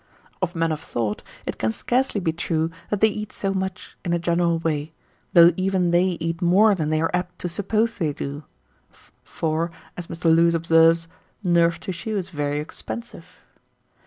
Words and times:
Of 0.41 0.55
men 0.55 0.71
of 0.71 0.79
thought, 0.79 1.21
it 1.45 1.59
can 1.59 1.71
scarcely 1.71 2.19
be 2.19 2.31
true 2.31 2.71
that 2.89 3.01
they 3.01 3.07
eat 3.07 3.31
so 3.31 3.53
much, 3.53 3.95
in 4.03 4.13
a 4.13 4.17
general 4.17 4.57
way, 4.57 4.93
though 5.33 5.53
even 5.55 5.91
they 5.91 6.17
eat 6.19 6.41
more 6.41 6.73
than 6.73 6.89
they 6.89 6.99
are 7.01 7.11
apt 7.13 7.37
to 7.41 7.47
suppose 7.47 7.95
they 7.97 8.11
do; 8.11 8.43
for, 9.23 9.69
as 9.95 10.07
Mr. 10.07 10.25
Lewes 10.35 10.55
observes, 10.55 11.07
"nerve 11.43 11.79
tissue 11.79 12.17
is 12.17 12.31
very 12.31 12.57
expensive." 12.57 13.25